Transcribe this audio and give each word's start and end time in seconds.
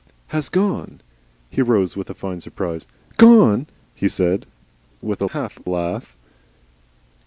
"Has 0.29 0.49
gone." 0.49 0.99
He 1.51 1.61
rose 1.61 1.95
with 1.95 2.09
a 2.09 2.15
fine 2.15 2.41
surprise. 2.41 2.87
"Gone!" 3.17 3.67
he 3.93 4.09
said 4.09 4.47
with 4.99 5.21
a 5.21 5.27
half 5.27 5.59
laugh. 5.67 6.17